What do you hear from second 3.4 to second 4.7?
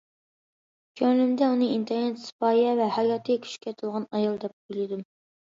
كۈچكە تولغان ئايال دەپ